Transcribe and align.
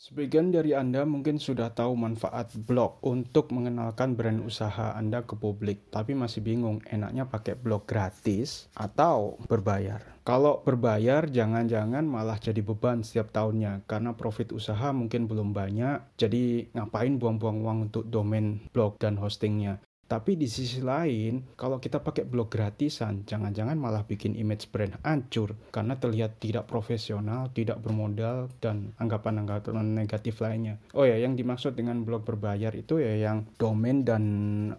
Sebagian 0.00 0.48
dari 0.48 0.72
Anda 0.72 1.04
mungkin 1.04 1.36
sudah 1.36 1.76
tahu 1.76 1.92
manfaat 1.92 2.56
blog 2.56 3.04
untuk 3.04 3.52
mengenalkan 3.52 4.16
brand 4.16 4.40
usaha 4.40 4.96
Anda 4.96 5.28
ke 5.28 5.36
publik, 5.36 5.92
tapi 5.92 6.16
masih 6.16 6.40
bingung 6.40 6.80
enaknya 6.88 7.28
pakai 7.28 7.52
blog 7.52 7.84
gratis 7.84 8.72
atau 8.72 9.36
berbayar. 9.44 10.00
Kalau 10.24 10.64
berbayar, 10.64 11.28
jangan-jangan 11.28 12.08
malah 12.08 12.40
jadi 12.40 12.64
beban 12.64 13.04
setiap 13.04 13.28
tahunnya 13.28 13.84
karena 13.84 14.16
profit 14.16 14.56
usaha 14.56 14.88
mungkin 14.88 15.28
belum 15.28 15.52
banyak. 15.52 16.16
Jadi, 16.16 16.72
ngapain 16.72 17.20
buang-buang 17.20 17.60
uang 17.60 17.78
untuk 17.92 18.08
domain 18.08 18.56
blog 18.72 18.96
dan 18.96 19.20
hostingnya? 19.20 19.84
Tapi 20.10 20.34
di 20.34 20.50
sisi 20.50 20.82
lain, 20.82 21.54
kalau 21.54 21.78
kita 21.78 22.02
pakai 22.02 22.26
blog 22.26 22.50
gratisan, 22.50 23.22
jangan-jangan 23.22 23.78
malah 23.78 24.02
bikin 24.02 24.34
image 24.34 24.66
brand 24.74 24.98
hancur 25.06 25.54
karena 25.70 25.94
terlihat 26.02 26.42
tidak 26.42 26.66
profesional, 26.66 27.46
tidak 27.54 27.78
bermodal, 27.78 28.50
dan 28.58 28.90
anggapan-anggapan 28.98 29.94
negatif 29.94 30.42
lainnya. 30.42 30.82
Oh 30.98 31.06
ya, 31.06 31.14
yang 31.14 31.38
dimaksud 31.38 31.78
dengan 31.78 32.02
blog 32.02 32.26
berbayar 32.26 32.74
itu 32.74 32.98
ya 32.98 33.22
yang 33.22 33.46
domain 33.54 34.02
dan 34.02 34.24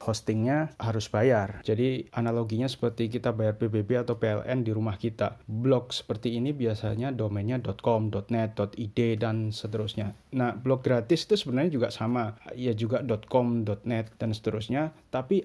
hostingnya 0.04 0.76
harus 0.76 1.08
bayar. 1.08 1.64
Jadi 1.64 2.12
analoginya 2.12 2.68
seperti 2.68 3.08
kita 3.08 3.32
bayar 3.32 3.56
PBB 3.56 4.04
atau 4.04 4.20
PLN 4.20 4.68
di 4.68 4.76
rumah 4.76 5.00
kita. 5.00 5.40
Blog 5.48 5.96
seperti 5.96 6.36
ini 6.36 6.52
biasanya 6.52 7.16
domainnya 7.16 7.64
.com, 7.80 8.12
.net, 8.28 8.60
.id, 8.60 9.00
dan 9.16 9.56
seterusnya. 9.56 10.12
Nah, 10.36 10.60
blog 10.60 10.84
gratis 10.84 11.24
itu 11.24 11.40
sebenarnya 11.40 11.72
juga 11.72 11.88
sama. 11.88 12.36
Ya 12.52 12.76
juga 12.76 13.00
.com, 13.32 13.64
.net, 13.88 14.12
dan 14.20 14.36
seterusnya 14.36 14.92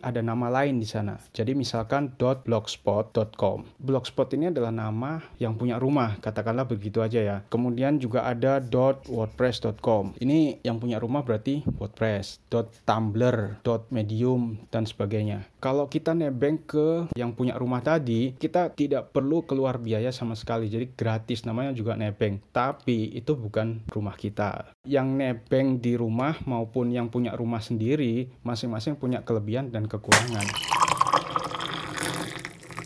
ada 0.00 0.20
nama 0.22 0.48
lain 0.48 0.78
di 0.80 0.88
sana. 0.88 1.18
Jadi 1.34 1.52
misalkan 1.52 2.14
.blogspot.com. 2.16 3.66
Blogspot 3.82 4.32
ini 4.32 4.48
adalah 4.48 4.70
nama 4.72 5.20
yang 5.36 5.58
punya 5.58 5.76
rumah, 5.76 6.16
katakanlah 6.22 6.64
begitu 6.64 7.02
aja 7.02 7.20
ya. 7.20 7.36
Kemudian 7.50 7.98
juga 7.98 8.24
ada 8.24 8.62
.wordpress.com. 9.06 10.16
Ini 10.22 10.62
yang 10.62 10.78
punya 10.78 10.96
rumah 11.02 11.26
berarti 11.26 11.66
WordPress, 11.76 12.40
.tumblr, 12.86 13.60
.medium 13.90 14.60
dan 14.70 14.86
sebagainya. 14.86 15.44
Kalau 15.66 15.90
kita 15.90 16.14
nebeng 16.14 16.62
ke 16.62 17.10
yang 17.18 17.34
punya 17.34 17.58
rumah 17.58 17.82
tadi, 17.82 18.38
kita 18.38 18.70
tidak 18.70 19.10
perlu 19.10 19.42
keluar 19.42 19.82
biaya 19.82 20.14
sama 20.14 20.38
sekali. 20.38 20.70
Jadi 20.70 20.94
gratis 20.94 21.42
namanya 21.42 21.74
juga 21.74 21.98
nebeng. 21.98 22.38
Tapi 22.54 23.10
itu 23.10 23.34
bukan 23.34 23.82
rumah 23.90 24.14
kita. 24.14 24.70
Yang 24.86 25.08
nebeng 25.18 25.82
di 25.82 25.98
rumah 25.98 26.38
maupun 26.46 26.94
yang 26.94 27.10
punya 27.10 27.34
rumah 27.34 27.58
sendiri 27.58 28.30
masing-masing 28.46 28.94
punya 28.94 29.26
kelebihan 29.26 29.74
dan 29.74 29.90
kekurangan. 29.90 30.46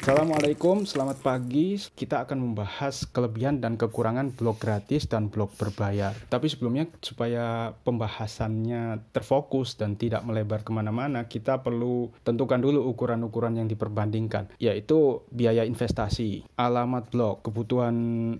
Assalamualaikum, 0.00 0.88
selamat 0.88 1.20
pagi. 1.20 1.76
Kita 1.76 2.24
akan 2.24 2.40
membahas 2.40 3.04
kelebihan 3.04 3.60
dan 3.60 3.76
kekurangan 3.76 4.32
blog 4.32 4.56
gratis 4.56 5.04
dan 5.04 5.28
blog 5.28 5.52
berbayar. 5.60 6.16
Tapi 6.32 6.48
sebelumnya, 6.48 6.88
supaya 7.04 7.76
pembahasannya 7.84 9.12
terfokus 9.12 9.76
dan 9.76 10.00
tidak 10.00 10.24
melebar 10.24 10.64
ke 10.64 10.72
mana-mana, 10.72 11.28
kita 11.28 11.60
perlu 11.60 12.08
tentukan 12.24 12.64
dulu 12.64 12.88
ukuran-ukuran 12.88 13.60
yang 13.60 13.68
diperbandingkan, 13.68 14.48
yaitu 14.56 15.20
biaya 15.28 15.68
investasi, 15.68 16.48
alamat 16.56 17.12
blog, 17.12 17.44
kebutuhan 17.44 17.92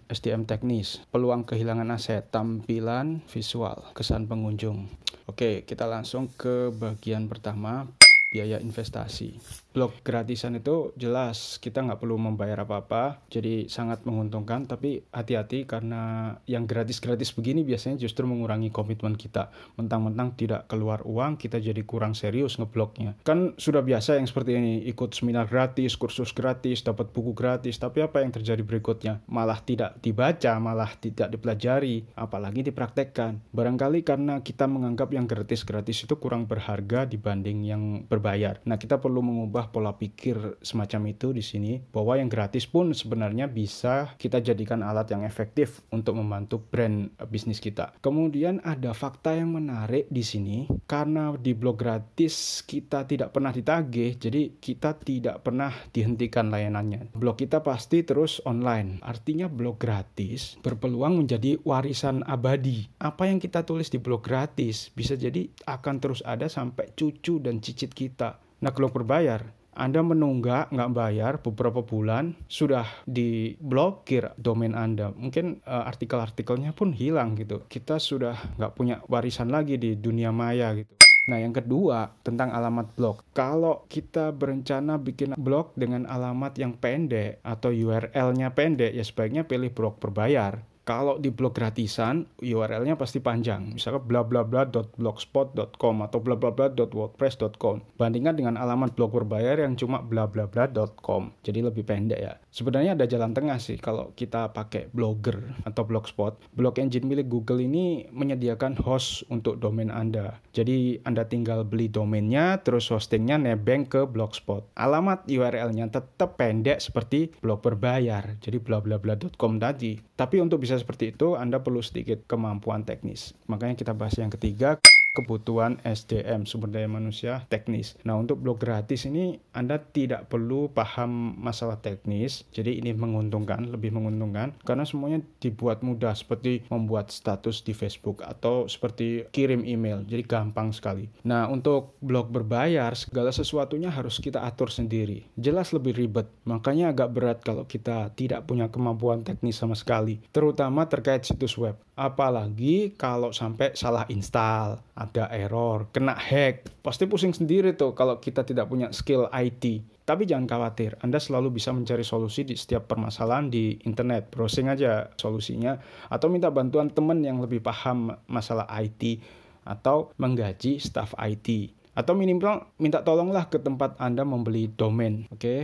SDM 0.08 0.48
teknis, 0.48 1.04
peluang 1.12 1.44
kehilangan 1.44 1.92
aset, 1.92 2.24
tampilan 2.32 3.20
visual, 3.28 3.84
kesan 3.92 4.24
pengunjung. 4.24 4.88
Oke, 5.28 5.68
kita 5.68 5.84
langsung 5.84 6.32
ke 6.40 6.72
bagian 6.72 7.28
pertama, 7.28 7.84
biaya 8.32 8.62
investasi. 8.62 9.36
Blog 9.74 9.98
gratisan 10.06 10.54
itu 10.54 10.94
jelas 10.94 11.58
kita 11.58 11.82
nggak 11.82 11.98
perlu 11.98 12.16
membayar 12.16 12.62
apa-apa, 12.62 13.26
jadi 13.26 13.66
sangat 13.66 14.06
menguntungkan. 14.06 14.70
Tapi 14.70 15.02
hati-hati 15.10 15.66
karena 15.66 16.34
yang 16.46 16.70
gratis-gratis 16.70 17.34
begini 17.34 17.66
biasanya 17.66 17.98
justru 17.98 18.24
mengurangi 18.24 18.70
komitmen 18.70 19.18
kita. 19.18 19.50
Mentang-mentang 19.74 20.38
tidak 20.38 20.70
keluar 20.70 21.02
uang, 21.02 21.34
kita 21.34 21.58
jadi 21.58 21.82
kurang 21.82 22.14
serius 22.14 22.56
ngeblognya. 22.62 23.18
Kan 23.26 23.58
sudah 23.58 23.82
biasa 23.82 24.22
yang 24.22 24.30
seperti 24.30 24.54
ini, 24.54 24.86
ikut 24.86 25.10
seminar 25.10 25.50
gratis, 25.50 25.98
kursus 25.98 26.30
gratis, 26.30 26.86
dapat 26.86 27.10
buku 27.10 27.34
gratis. 27.34 27.82
Tapi 27.82 28.06
apa 28.06 28.22
yang 28.22 28.30
terjadi 28.30 28.62
berikutnya? 28.62 29.26
Malah 29.26 29.58
tidak 29.66 29.98
dibaca, 29.98 30.54
malah 30.62 30.94
tidak 31.02 31.34
dipelajari, 31.34 32.06
apalagi 32.14 32.62
dipraktekkan. 32.62 33.42
Barangkali 33.50 34.06
karena 34.06 34.38
kita 34.38 34.70
menganggap 34.70 35.10
yang 35.10 35.26
gratis-gratis 35.26 36.06
itu 36.06 36.14
kurang 36.18 36.46
berharga 36.46 37.10
dibanding 37.10 37.66
yang 37.66 37.82
ber 38.06 38.20
berbayar. 38.20 38.60
Nah, 38.68 38.76
kita 38.76 39.00
perlu 39.00 39.24
mengubah 39.24 39.59
pola 39.68 39.92
pikir 40.00 40.62
semacam 40.64 41.12
itu 41.12 41.36
di 41.36 41.44
sini 41.44 41.72
bahwa 41.92 42.16
yang 42.16 42.32
gratis 42.32 42.64
pun 42.64 42.96
sebenarnya 42.96 43.50
bisa 43.52 44.16
kita 44.16 44.40
jadikan 44.40 44.80
alat 44.80 45.12
yang 45.12 45.28
efektif 45.28 45.84
untuk 45.92 46.16
membantu 46.16 46.62
brand 46.62 47.12
bisnis 47.28 47.60
kita. 47.60 47.92
Kemudian 48.00 48.64
ada 48.64 48.96
fakta 48.96 49.36
yang 49.36 49.52
menarik 49.52 50.08
di 50.08 50.24
sini 50.24 50.64
karena 50.88 51.36
di 51.36 51.52
blog 51.52 51.76
gratis 51.76 52.64
kita 52.64 53.04
tidak 53.04 53.36
pernah 53.36 53.52
ditagih, 53.52 54.16
jadi 54.16 54.56
kita 54.56 54.96
tidak 55.02 55.44
pernah 55.44 55.74
dihentikan 55.90 56.48
layanannya. 56.48 57.12
Blog 57.12 57.36
kita 57.42 57.60
pasti 57.60 58.06
terus 58.06 58.40
online. 58.46 59.02
Artinya 59.04 59.50
blog 59.50 59.82
gratis 59.82 60.56
berpeluang 60.62 61.20
menjadi 61.20 61.58
warisan 61.66 62.22
abadi. 62.24 62.86
Apa 63.02 63.26
yang 63.26 63.42
kita 63.42 63.66
tulis 63.66 63.90
di 63.90 63.98
blog 63.98 64.22
gratis 64.22 64.92
bisa 64.94 65.18
jadi 65.18 65.50
akan 65.66 65.96
terus 65.98 66.20
ada 66.22 66.46
sampai 66.46 66.92
cucu 66.94 67.42
dan 67.42 67.58
cicit 67.58 67.90
kita. 67.90 68.49
Nah 68.60 68.70
kalau 68.76 68.92
berbayar, 68.92 69.40
anda 69.72 70.04
menunggak 70.04 70.74
nggak 70.74 70.92
bayar 70.92 71.32
beberapa 71.40 71.80
bulan 71.80 72.36
sudah 72.50 72.84
diblokir 73.08 74.34
domain 74.36 74.76
Anda. 74.76 75.14
Mungkin 75.14 75.64
uh, 75.64 75.88
artikel-artikelnya 75.88 76.76
pun 76.76 76.92
hilang 76.92 77.38
gitu. 77.38 77.64
Kita 77.64 77.96
sudah 77.96 78.36
nggak 78.60 78.72
punya 78.76 79.00
warisan 79.08 79.48
lagi 79.48 79.80
di 79.80 79.96
dunia 79.96 80.34
maya 80.34 80.74
gitu. 80.76 80.90
Nah, 81.30 81.38
yang 81.38 81.54
kedua 81.54 82.10
tentang 82.26 82.50
alamat 82.50 82.90
blog. 82.98 83.22
Kalau 83.30 83.86
kita 83.86 84.34
berencana 84.34 84.98
bikin 84.98 85.38
blog 85.38 85.70
dengan 85.78 86.02
alamat 86.10 86.58
yang 86.58 86.74
pendek 86.74 87.38
atau 87.46 87.70
URL-nya 87.70 88.50
pendek, 88.50 88.90
ya 88.90 89.04
sebaiknya 89.06 89.46
pilih 89.46 89.70
blog 89.70 90.02
berbayar 90.02 90.58
kalau 90.90 91.22
di 91.22 91.30
blog 91.30 91.54
gratisan 91.54 92.26
URL-nya 92.42 92.98
pasti 92.98 93.22
panjang. 93.22 93.78
Misalnya 93.78 94.02
bla 94.02 94.26
bla 94.26 94.42
bla 94.42 94.66
.blogspot.com 94.66 96.02
atau 96.02 96.18
bla 96.18 96.34
bla 96.34 96.50
bla 96.50 96.66
.wordpress.com 96.74 97.94
bandingkan 97.94 98.34
dengan 98.34 98.58
alamat 98.58 98.98
blog 98.98 99.14
berbayar 99.14 99.62
yang 99.62 99.78
cuma 99.78 100.02
bla 100.02 100.26
bla 100.26 100.50
bla 100.50 100.66
.com. 100.98 101.30
Jadi 101.46 101.62
lebih 101.62 101.86
pendek 101.86 102.18
ya. 102.18 102.34
Sebenarnya 102.50 102.98
ada 102.98 103.06
jalan 103.06 103.30
tengah 103.30 103.62
sih 103.62 103.78
kalau 103.78 104.10
kita 104.18 104.50
pakai 104.50 104.90
blogger 104.90 105.54
atau 105.62 105.86
blogspot. 105.86 106.42
Blog 106.58 106.82
engine 106.82 107.06
milik 107.06 107.30
Google 107.30 107.62
ini 107.62 108.10
menyediakan 108.10 108.74
host 108.82 109.22
untuk 109.30 109.62
domain 109.62 109.94
Anda. 109.94 110.42
Jadi 110.50 111.06
Anda 111.06 111.22
tinggal 111.30 111.62
beli 111.62 111.86
domainnya 111.86 112.58
terus 112.66 112.90
hostingnya 112.90 113.38
nebeng 113.38 113.86
ke 113.86 114.10
blogspot. 114.10 114.66
Alamat 114.74 115.30
URL-nya 115.30 115.86
tetap 115.94 116.34
pendek 116.34 116.82
seperti 116.82 117.30
blog 117.38 117.62
berbayar. 117.62 118.34
Jadi 118.42 118.58
bla 118.58 118.82
bla 118.82 118.98
bla 118.98 119.14
.com 119.38 119.62
tadi. 119.62 119.94
Tapi 120.18 120.42
untuk 120.42 120.66
bisa 120.66 120.79
seperti 120.80 121.12
itu, 121.12 121.36
Anda 121.36 121.60
perlu 121.60 121.84
sedikit 121.84 122.24
kemampuan 122.24 122.82
teknis. 122.88 123.36
Makanya 123.46 123.76
kita 123.76 123.92
bahas 123.92 124.16
yang 124.16 124.32
ketiga, 124.32 124.80
kebutuhan 125.10 125.82
SDM 125.82 126.46
sumber 126.46 126.70
daya 126.70 126.86
manusia 126.86 127.44
teknis. 127.50 127.98
Nah 128.06 128.14
untuk 128.18 128.38
blog 128.38 128.62
gratis 128.62 129.06
ini 129.06 129.42
Anda 129.50 129.82
tidak 129.82 130.30
perlu 130.30 130.70
paham 130.70 131.34
masalah 131.38 131.82
teknis, 131.82 132.46
jadi 132.54 132.78
ini 132.78 132.94
menguntungkan, 132.94 133.66
lebih 133.70 133.90
menguntungkan 133.90 134.54
karena 134.62 134.86
semuanya 134.86 135.20
dibuat 135.42 135.82
mudah 135.82 136.14
seperti 136.14 136.62
membuat 136.70 137.10
status 137.10 137.62
di 137.66 137.74
Facebook 137.74 138.22
atau 138.22 138.70
seperti 138.70 139.26
kirim 139.34 139.66
email, 139.66 140.06
jadi 140.06 140.22
gampang 140.22 140.70
sekali. 140.70 141.10
Nah 141.26 141.50
untuk 141.50 141.98
blog 141.98 142.30
berbayar 142.30 142.94
segala 142.94 143.34
sesuatunya 143.34 143.90
harus 143.90 144.22
kita 144.22 144.46
atur 144.46 144.70
sendiri, 144.70 145.26
jelas 145.34 145.74
lebih 145.74 145.98
ribet, 145.98 146.30
makanya 146.46 146.94
agak 146.94 147.10
berat 147.10 147.38
kalau 147.42 147.66
kita 147.66 148.14
tidak 148.14 148.46
punya 148.46 148.70
kemampuan 148.70 149.26
teknis 149.26 149.58
sama 149.58 149.74
sekali, 149.74 150.22
terutama 150.30 150.86
terkait 150.86 151.26
situs 151.26 151.58
web. 151.58 151.74
Apalagi 152.00 152.96
kalau 152.96 153.28
sampai 153.28 153.76
salah 153.76 154.08
install 154.08 154.80
ada 154.96 155.28
error, 155.28 155.84
kena 155.92 156.16
hack. 156.16 156.80
Pasti 156.80 157.04
pusing 157.04 157.36
sendiri 157.36 157.76
tuh 157.76 157.92
kalau 157.92 158.16
kita 158.16 158.40
tidak 158.40 158.72
punya 158.72 158.88
skill 158.88 159.28
IT. 159.28 159.84
Tapi 160.08 160.24
jangan 160.24 160.48
khawatir, 160.48 160.96
Anda 161.04 161.20
selalu 161.20 161.60
bisa 161.60 161.76
mencari 161.76 162.00
solusi 162.00 162.48
di 162.48 162.56
setiap 162.56 162.88
permasalahan 162.88 163.52
di 163.52 163.76
internet. 163.84 164.32
Browsing 164.32 164.72
aja 164.72 165.12
solusinya 165.20 165.76
atau 166.08 166.32
minta 166.32 166.48
bantuan 166.48 166.88
teman 166.88 167.20
yang 167.20 167.36
lebih 167.36 167.60
paham 167.60 168.16
masalah 168.24 168.64
IT 168.80 169.20
atau 169.68 170.08
menggaji 170.16 170.80
staff 170.80 171.12
IT. 171.20 171.76
Atau 171.92 172.16
minimal 172.16 172.64
minta 172.80 173.04
tolonglah 173.04 173.52
ke 173.52 173.60
tempat 173.60 174.00
Anda 174.00 174.24
membeli 174.24 174.72
domain, 174.72 175.28
oke? 175.28 175.36
Okay? 175.36 175.60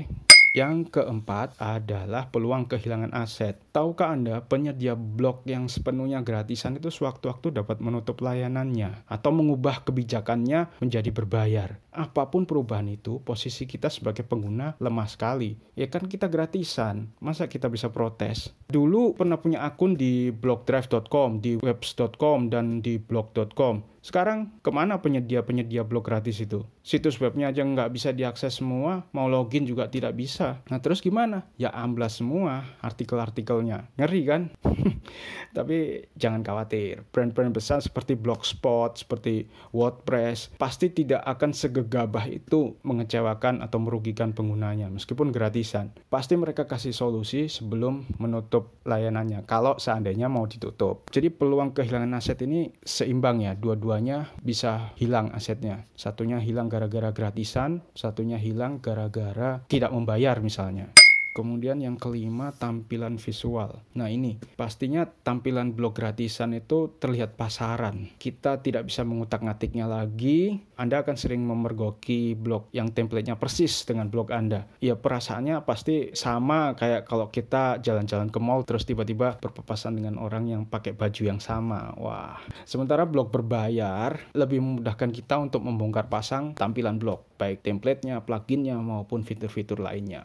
Yang 0.57 0.89
keempat 0.89 1.61
adalah 1.61 2.33
peluang 2.33 2.65
kehilangan 2.65 3.13
aset. 3.13 3.61
Tahukah 3.77 4.17
Anda 4.17 4.41
penyedia 4.41 4.97
blog 4.97 5.45
yang 5.45 5.69
sepenuhnya 5.69 6.25
gratisan 6.25 6.81
itu 6.81 6.89
sewaktu-waktu 6.89 7.61
dapat 7.61 7.85
menutup 7.85 8.25
layanannya 8.25 9.05
atau 9.05 9.37
mengubah 9.37 9.85
kebijakannya 9.85 10.81
menjadi 10.81 11.13
berbayar. 11.13 11.77
Apa 11.93 12.33
pun 12.33 12.49
perubahan 12.49 12.89
itu, 12.89 13.21
posisi 13.21 13.69
kita 13.69 13.93
sebagai 13.93 14.25
pengguna 14.25 14.81
lemah 14.81 15.05
sekali. 15.05 15.61
Ya 15.77 15.93
kan 15.93 16.09
kita 16.09 16.33
gratisan, 16.33 17.13
masa 17.21 17.53
kita 17.53 17.69
bisa 17.69 17.93
protes? 17.93 18.57
Dulu 18.73 19.13
pernah 19.13 19.37
punya 19.37 19.61
akun 19.61 19.93
di 19.93 20.33
blogdrive.com, 20.33 21.45
di 21.45 21.61
webs.com, 21.61 22.49
dan 22.49 22.81
di 22.81 22.97
blog.com 22.97 23.96
sekarang 24.07 24.63
ke 24.63 24.71
mana 24.71 25.03
penyedia-penyedia 25.03 25.83
blog 25.83 26.07
gratis 26.07 26.39
itu? 26.39 26.63
Situs 26.87 27.19
webnya 27.19 27.51
aja 27.51 27.67
nggak 27.67 27.91
bisa 27.91 28.15
diakses 28.15 28.63
semua, 28.63 29.03
mau 29.11 29.27
login 29.27 29.67
juga 29.67 29.91
tidak 29.91 30.15
bisa. 30.15 30.63
Nah 30.71 30.79
terus 30.79 31.03
gimana? 31.03 31.43
Ya 31.59 31.75
amblas 31.75 32.23
semua 32.23 32.63
artikel-artikelnya. 32.87 33.91
Ngeri 33.99 34.23
kan? 34.23 34.43
Tapi 35.59 36.07
jangan 36.15 36.47
khawatir, 36.47 37.03
brand-brand 37.11 37.51
besar 37.51 37.83
seperti 37.83 38.15
Blogspot, 38.15 39.03
seperti 39.03 39.51
WordPress, 39.75 40.55
pasti 40.55 40.95
tidak 40.95 41.27
akan 41.27 41.51
segegabah 41.51 42.31
itu 42.31 42.79
mengecewakan 42.87 43.59
atau 43.59 43.83
merugikan 43.83 44.31
penggunanya, 44.31 44.87
meskipun 44.87 45.35
gratisan. 45.35 45.91
Pasti 46.07 46.39
mereka 46.39 46.71
kasih 46.71 46.95
solusi 46.95 47.51
sebelum 47.51 48.07
menutup 48.23 48.79
layanannya, 48.87 49.43
kalau 49.51 49.81
seandainya 49.83 50.31
mau 50.31 50.47
ditutup. 50.47 51.11
Jadi 51.11 51.35
peluang 51.35 51.75
kehilangan 51.75 52.15
aset 52.15 52.39
ini 52.47 52.71
seimbang 52.87 53.43
ya, 53.43 53.59
dua-dua 53.59 53.96
keduanya 53.97 54.29
bisa 54.45 54.93
hilang 55.01 55.33
asetnya. 55.33 55.89
Satunya 55.97 56.37
hilang 56.37 56.69
gara-gara 56.69 57.17
gratisan, 57.17 57.81
satunya 57.97 58.37
hilang 58.37 58.85
gara-gara 58.85 59.65
tidak 59.73 59.89
membayar 59.89 60.37
misalnya. 60.45 60.93
Kemudian 61.37 61.85
yang 61.85 62.01
kelima 62.01 62.49
tampilan 62.57 63.21
visual. 63.21 63.85
Nah 63.93 64.09
ini 64.09 64.41
pastinya 64.57 65.05
tampilan 65.05 65.77
blog 65.77 65.93
gratisan 65.93 66.57
itu 66.57 66.97
terlihat 66.97 67.37
pasaran. 67.37 68.09
Kita 68.17 68.65
tidak 68.65 68.89
bisa 68.89 69.05
mengutak-ngatiknya 69.05 69.85
lagi. 69.85 70.65
Anda 70.81 71.05
akan 71.05 71.13
sering 71.21 71.45
memergoki 71.45 72.33
blog 72.33 72.73
yang 72.73 72.89
templatenya 72.89 73.37
persis 73.37 73.85
dengan 73.85 74.09
blog 74.09 74.33
Anda. 74.33 74.65
Ya 74.81 74.97
perasaannya 74.97 75.61
pasti 75.69 76.17
sama 76.17 76.73
kayak 76.73 77.05
kalau 77.05 77.29
kita 77.29 77.85
jalan-jalan 77.85 78.33
ke 78.33 78.41
mall 78.41 78.65
terus 78.65 78.89
tiba-tiba 78.89 79.37
berpapasan 79.37 80.01
dengan 80.01 80.17
orang 80.17 80.49
yang 80.49 80.65
pakai 80.65 80.97
baju 80.97 81.21
yang 81.21 81.41
sama. 81.45 81.93
Wah. 82.01 82.41
Sementara 82.65 83.05
blog 83.05 83.29
berbayar 83.29 84.33
lebih 84.33 84.65
memudahkan 84.65 85.13
kita 85.13 85.37
untuk 85.37 85.61
membongkar 85.61 86.09
pasang 86.09 86.57
tampilan 86.57 86.97
blog, 86.97 87.29
baik 87.37 87.61
templatenya, 87.61 88.25
pluginnya 88.25 88.81
maupun 88.81 89.21
fitur-fitur 89.21 89.85
lainnya 89.85 90.25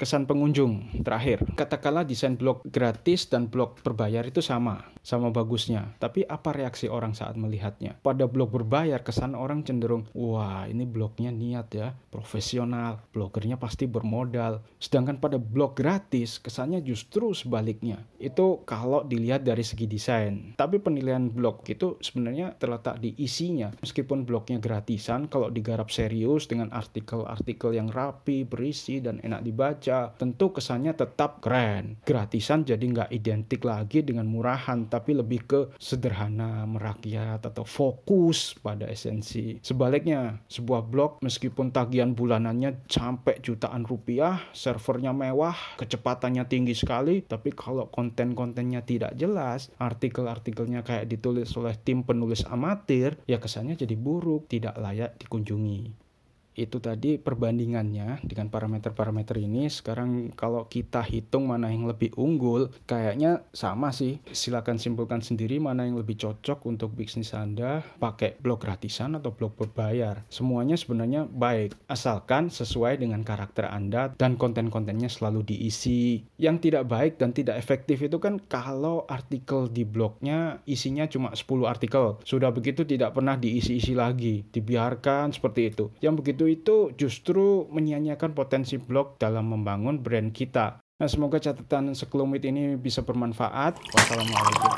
kesan 0.00 0.24
pengunjung 0.24 1.04
terakhir. 1.04 1.44
Katakanlah 1.60 2.08
desain 2.08 2.40
blog 2.40 2.64
gratis 2.64 3.28
dan 3.28 3.52
blog 3.52 3.76
berbayar 3.84 4.24
itu 4.24 4.40
sama 4.40 4.88
sama 5.04 5.32
bagusnya. 5.32 5.96
Tapi 6.00 6.24
apa 6.24 6.52
reaksi 6.52 6.88
orang 6.88 7.16
saat 7.16 7.36
melihatnya? 7.36 7.96
Pada 8.00 8.24
blog 8.24 8.52
berbayar 8.52 9.00
kesan 9.04 9.36
orang 9.36 9.64
cenderung 9.64 10.08
wah 10.16 10.64
ini 10.68 10.84
blognya 10.84 11.32
niat 11.32 11.68
ya 11.72 11.88
profesional 12.12 13.00
blogernya 13.12 13.56
pasti 13.60 13.84
bermodal. 13.84 14.64
Sedangkan 14.80 15.20
pada 15.20 15.36
blog 15.36 15.76
gratis 15.76 16.40
kesannya 16.40 16.80
justru 16.80 17.36
sebaliknya. 17.36 18.04
Itu 18.16 18.64
kalau 18.64 19.04
dilihat 19.04 19.44
dari 19.44 19.64
segi 19.64 19.84
desain. 19.84 20.56
Tapi 20.56 20.80
penilaian 20.80 21.28
blog 21.28 21.64
itu 21.68 22.00
sebenarnya 22.00 22.56
terletak 22.56 23.00
di 23.00 23.12
isinya. 23.20 23.72
Meskipun 23.80 24.24
blognya 24.24 24.56
gratisan 24.60 25.28
kalau 25.28 25.48
digarap 25.48 25.88
serius 25.92 26.48
dengan 26.48 26.72
artikel-artikel 26.72 27.76
yang 27.76 27.88
rapi 27.88 28.44
berisi 28.44 29.00
dan 29.00 29.20
enak 29.20 29.42
dibaca 29.44 29.89
tentu 30.16 30.54
kesannya 30.54 30.94
tetap 30.94 31.42
keren. 31.42 31.98
Gratisan 32.06 32.62
jadi 32.62 32.80
nggak 32.80 33.10
identik 33.10 33.66
lagi 33.66 34.00
dengan 34.06 34.26
murahan, 34.30 34.86
tapi 34.86 35.16
lebih 35.16 35.40
ke 35.46 35.60
sederhana, 35.76 36.64
merakyat, 36.64 37.42
atau 37.44 37.66
fokus 37.66 38.54
pada 38.58 38.86
esensi. 38.86 39.58
Sebaliknya, 39.60 40.40
sebuah 40.46 40.86
blog 40.86 41.10
meskipun 41.20 41.74
tagihan 41.74 42.12
bulanannya 42.14 42.86
sampai 42.86 43.38
jutaan 43.40 43.84
rupiah, 43.84 44.40
servernya 44.52 45.10
mewah, 45.10 45.56
kecepatannya 45.80 46.44
tinggi 46.46 46.74
sekali, 46.76 47.22
tapi 47.24 47.54
kalau 47.54 47.88
konten-kontennya 47.88 48.82
tidak 48.84 49.16
jelas, 49.16 49.72
artikel-artikelnya 49.80 50.86
kayak 50.86 51.08
ditulis 51.08 51.50
oleh 51.58 51.74
tim 51.80 52.02
penulis 52.06 52.46
amatir, 52.46 53.18
ya 53.26 53.40
kesannya 53.40 53.78
jadi 53.78 53.94
buruk, 53.96 54.50
tidak 54.50 54.76
layak 54.78 55.16
dikunjungi 55.20 56.09
itu 56.58 56.82
tadi 56.82 57.16
perbandingannya 57.16 58.26
dengan 58.26 58.50
parameter-parameter 58.50 59.38
ini. 59.38 59.70
Sekarang 59.70 60.34
kalau 60.34 60.66
kita 60.66 61.00
hitung 61.04 61.46
mana 61.46 61.70
yang 61.70 61.86
lebih 61.86 62.12
unggul 62.18 62.74
kayaknya 62.84 63.46
sama 63.54 63.94
sih. 63.94 64.18
Silakan 64.30 64.76
simpulkan 64.82 65.22
sendiri 65.22 65.62
mana 65.62 65.86
yang 65.86 65.96
lebih 65.98 66.18
cocok 66.18 66.66
untuk 66.66 66.92
bisnis 66.94 67.32
Anda 67.32 67.82
pakai 68.02 68.36
blog 68.42 68.62
gratisan 68.62 69.16
atau 69.16 69.32
blog 69.32 69.54
berbayar. 69.56 70.26
Semuanya 70.28 70.74
sebenarnya 70.74 71.26
baik 71.30 71.76
asalkan 71.86 72.50
sesuai 72.50 73.00
dengan 73.00 73.22
karakter 73.22 73.70
Anda 73.70 74.12
dan 74.18 74.34
konten-kontennya 74.36 75.08
selalu 75.08 75.46
diisi. 75.54 76.26
Yang 76.36 76.70
tidak 76.70 76.84
baik 76.90 77.16
dan 77.16 77.30
tidak 77.32 77.56
efektif 77.56 78.02
itu 78.02 78.18
kan 78.18 78.42
kalau 78.50 79.06
artikel 79.06 79.70
di 79.70 79.86
blognya 79.86 80.60
isinya 80.66 81.06
cuma 81.06 81.32
10 81.32 81.46
artikel. 81.64 82.18
Sudah 82.26 82.50
begitu 82.52 82.84
tidak 82.84 83.14
pernah 83.16 83.38
diisi-isi 83.38 83.94
lagi. 83.94 84.42
Dibiarkan 84.50 85.32
seperti 85.32 85.72
itu. 85.72 85.84
Yang 86.02 86.14
begitu 86.40 86.56
itu 86.56 86.76
justru 86.96 87.68
menyia-nyiakan 87.68 88.32
potensi 88.32 88.80
blog 88.80 89.20
dalam 89.20 89.52
membangun 89.52 90.00
brand 90.00 90.32
kita. 90.32 90.80
Nah, 90.80 91.08
semoga 91.08 91.36
catatan 91.40 91.92
sekelumit 91.92 92.44
ini 92.48 92.80
bisa 92.80 93.04
bermanfaat. 93.04 93.76
Wassalamualaikum. 93.76 94.72